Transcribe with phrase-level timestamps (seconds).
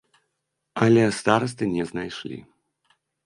[0.85, 2.39] Але старасты не знайшлі.